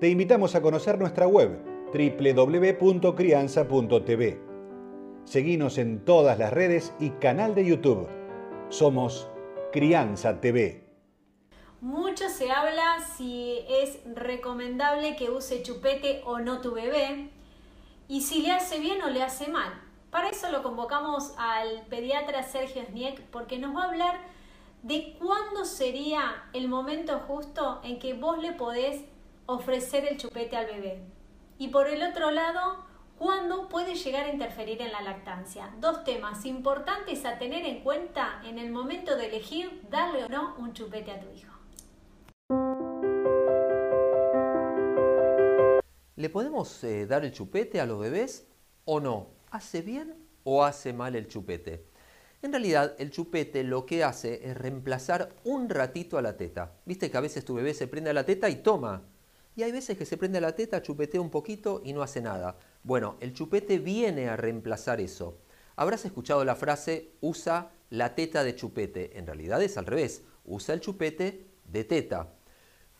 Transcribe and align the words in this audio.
Te 0.00 0.08
invitamos 0.08 0.54
a 0.54 0.62
conocer 0.62 0.96
nuestra 0.96 1.26
web 1.26 1.60
www.crianza.tv. 1.92 4.40
Seguinos 5.24 5.76
en 5.76 6.04
todas 6.04 6.38
las 6.38 6.52
redes 6.52 6.94
y 7.00 7.10
canal 7.10 7.56
de 7.56 7.66
YouTube. 7.66 8.08
Somos 8.68 9.28
Crianza 9.72 10.40
TV. 10.40 10.84
Mucho 11.80 12.28
se 12.28 12.52
habla 12.52 13.04
si 13.16 13.58
es 13.68 13.98
recomendable 14.14 15.16
que 15.16 15.30
use 15.30 15.64
chupete 15.64 16.22
o 16.24 16.38
no 16.38 16.60
tu 16.60 16.74
bebé 16.74 17.30
y 18.06 18.20
si 18.20 18.42
le 18.42 18.52
hace 18.52 18.78
bien 18.78 19.02
o 19.02 19.10
le 19.10 19.24
hace 19.24 19.48
mal. 19.48 19.82
Para 20.12 20.28
eso 20.28 20.48
lo 20.52 20.62
convocamos 20.62 21.34
al 21.38 21.84
pediatra 21.90 22.44
Sergio 22.44 22.84
Sniek 22.84 23.20
porque 23.32 23.58
nos 23.58 23.74
va 23.74 23.82
a 23.82 23.88
hablar 23.88 24.20
de 24.84 25.16
cuándo 25.18 25.64
sería 25.64 26.44
el 26.52 26.68
momento 26.68 27.18
justo 27.26 27.80
en 27.82 27.98
que 27.98 28.14
vos 28.14 28.38
le 28.38 28.52
podés 28.52 29.02
ofrecer 29.48 30.04
el 30.04 30.18
chupete 30.18 30.56
al 30.56 30.66
bebé. 30.66 31.00
Y 31.56 31.68
por 31.68 31.88
el 31.88 32.02
otro 32.02 32.30
lado, 32.30 32.84
cuándo 33.18 33.66
puede 33.68 33.94
llegar 33.94 34.26
a 34.26 34.32
interferir 34.32 34.82
en 34.82 34.92
la 34.92 35.00
lactancia. 35.00 35.74
Dos 35.80 36.04
temas 36.04 36.44
importantes 36.44 37.24
a 37.24 37.38
tener 37.38 37.64
en 37.64 37.82
cuenta 37.82 38.42
en 38.44 38.58
el 38.58 38.70
momento 38.70 39.16
de 39.16 39.26
elegir 39.26 39.80
darle 39.88 40.24
o 40.24 40.28
no 40.28 40.54
un 40.58 40.74
chupete 40.74 41.10
a 41.12 41.20
tu 41.20 41.30
hijo. 41.30 41.52
¿Le 46.16 46.28
podemos 46.28 46.84
eh, 46.84 47.06
dar 47.06 47.24
el 47.24 47.32
chupete 47.32 47.80
a 47.80 47.86
los 47.86 47.98
bebés 47.98 48.46
o 48.84 49.00
no? 49.00 49.28
¿Hace 49.50 49.80
bien 49.80 50.14
o 50.44 50.62
hace 50.62 50.92
mal 50.92 51.16
el 51.16 51.26
chupete? 51.26 51.86
En 52.42 52.52
realidad, 52.52 52.94
el 52.98 53.10
chupete 53.10 53.64
lo 53.64 53.86
que 53.86 54.04
hace 54.04 54.46
es 54.46 54.58
reemplazar 54.58 55.30
un 55.44 55.70
ratito 55.70 56.18
a 56.18 56.22
la 56.22 56.36
teta. 56.36 56.74
Viste 56.84 57.10
que 57.10 57.16
a 57.16 57.22
veces 57.22 57.46
tu 57.46 57.54
bebé 57.54 57.72
se 57.72 57.88
prende 57.88 58.10
a 58.10 58.12
la 58.12 58.26
teta 58.26 58.50
y 58.50 58.56
toma. 58.56 59.04
Y 59.58 59.64
hay 59.64 59.72
veces 59.72 59.98
que 59.98 60.06
se 60.06 60.16
prende 60.16 60.40
la 60.40 60.54
teta, 60.54 60.82
chupetea 60.82 61.20
un 61.20 61.30
poquito 61.30 61.82
y 61.84 61.92
no 61.92 62.02
hace 62.02 62.20
nada. 62.20 62.56
Bueno, 62.84 63.16
el 63.18 63.34
chupete 63.34 63.80
viene 63.80 64.28
a 64.28 64.36
reemplazar 64.36 65.00
eso. 65.00 65.40
Habrás 65.74 66.04
escuchado 66.04 66.44
la 66.44 66.54
frase 66.54 67.14
usa 67.20 67.72
la 67.90 68.14
teta 68.14 68.44
de 68.44 68.54
chupete. 68.54 69.18
En 69.18 69.26
realidad 69.26 69.60
es 69.60 69.76
al 69.76 69.86
revés, 69.86 70.22
usa 70.44 70.76
el 70.76 70.80
chupete 70.80 71.48
de 71.64 71.82
teta 71.82 72.34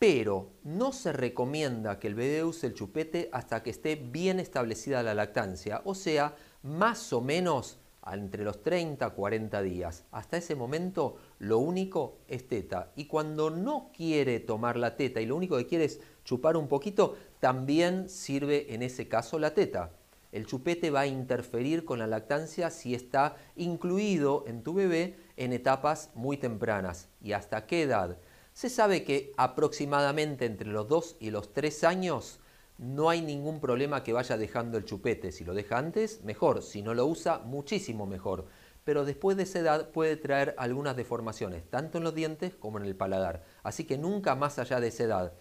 pero 0.00 0.54
no 0.64 0.92
se 0.92 1.12
recomienda 1.12 1.98
que 1.98 2.08
el 2.08 2.14
bebé 2.14 2.42
use 2.42 2.66
el 2.66 2.74
chupete 2.74 3.28
hasta 3.32 3.62
que 3.62 3.68
esté 3.68 3.96
bien 3.96 4.40
establecida 4.40 5.02
la 5.02 5.12
lactancia, 5.12 5.82
o 5.84 5.94
sea, 5.94 6.34
más 6.62 7.12
o 7.12 7.20
menos 7.20 7.79
entre 8.12 8.44
los 8.44 8.62
30 8.62 9.06
y 9.06 9.10
40 9.10 9.62
días. 9.62 10.04
Hasta 10.10 10.36
ese 10.36 10.54
momento 10.54 11.16
lo 11.38 11.58
único 11.58 12.18
es 12.28 12.48
teta. 12.48 12.92
Y 12.96 13.06
cuando 13.06 13.50
no 13.50 13.90
quiere 13.94 14.40
tomar 14.40 14.76
la 14.76 14.96
teta 14.96 15.20
y 15.20 15.26
lo 15.26 15.36
único 15.36 15.56
que 15.56 15.66
quiere 15.66 15.84
es 15.84 16.00
chupar 16.24 16.56
un 16.56 16.68
poquito, 16.68 17.16
también 17.40 18.08
sirve 18.08 18.74
en 18.74 18.82
ese 18.82 19.08
caso 19.08 19.38
la 19.38 19.54
teta. 19.54 19.90
El 20.32 20.46
chupete 20.46 20.90
va 20.90 21.00
a 21.00 21.06
interferir 21.06 21.84
con 21.84 21.98
la 21.98 22.06
lactancia 22.06 22.70
si 22.70 22.94
está 22.94 23.36
incluido 23.56 24.44
en 24.46 24.62
tu 24.62 24.74
bebé 24.74 25.16
en 25.36 25.52
etapas 25.52 26.10
muy 26.14 26.36
tempranas. 26.36 27.08
¿Y 27.20 27.32
hasta 27.32 27.66
qué 27.66 27.82
edad? 27.82 28.18
Se 28.52 28.68
sabe 28.68 29.02
que 29.04 29.32
aproximadamente 29.36 30.44
entre 30.44 30.68
los 30.68 30.86
2 30.88 31.16
y 31.20 31.30
los 31.30 31.52
3 31.52 31.84
años 31.84 32.40
no 32.80 33.10
hay 33.10 33.20
ningún 33.20 33.60
problema 33.60 34.02
que 34.02 34.14
vaya 34.14 34.38
dejando 34.38 34.78
el 34.78 34.86
chupete. 34.86 35.32
Si 35.32 35.44
lo 35.44 35.52
deja 35.52 35.76
antes, 35.76 36.24
mejor. 36.24 36.62
Si 36.62 36.80
no 36.80 36.94
lo 36.94 37.04
usa, 37.04 37.38
muchísimo 37.40 38.06
mejor. 38.06 38.46
Pero 38.84 39.04
después 39.04 39.36
de 39.36 39.42
esa 39.42 39.58
edad 39.58 39.90
puede 39.90 40.16
traer 40.16 40.54
algunas 40.56 40.96
deformaciones, 40.96 41.68
tanto 41.68 41.98
en 41.98 42.04
los 42.04 42.14
dientes 42.14 42.54
como 42.54 42.78
en 42.78 42.86
el 42.86 42.96
paladar. 42.96 43.44
Así 43.62 43.84
que 43.84 43.98
nunca 43.98 44.34
más 44.34 44.58
allá 44.58 44.80
de 44.80 44.88
esa 44.88 45.04
edad. 45.04 45.34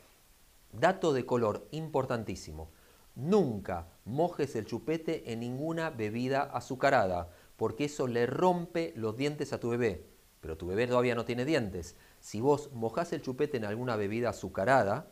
Dato 0.73 1.13
de 1.13 1.25
color 1.25 1.66
importantísimo. 1.72 2.72
Nunca 3.16 3.88
mojes 4.03 4.57
el 4.57 4.66
chupete 4.66 5.31
en 5.31 5.39
ninguna 5.39 5.91
bebida 5.91 6.41
azucarada, 6.41 7.29
porque 7.56 7.85
eso 7.85 8.07
le 8.07 8.25
rompe 8.25 8.91
los 8.97 9.16
dientes 9.16 9.53
a 9.53 9.61
tu 9.61 9.69
bebé. 9.69 10.06
Pero 10.41 10.57
tu 10.57 10.67
bebé 10.67 10.88
todavía 10.88 11.16
no 11.16 11.23
tiene 11.23 11.45
dientes. 11.45 11.95
Si 12.19 12.41
vos 12.41 12.73
mojás 12.73 13.13
el 13.13 13.21
chupete 13.21 13.56
en 13.56 13.63
alguna 13.63 13.95
bebida 13.95 14.31
azucarada, 14.31 15.09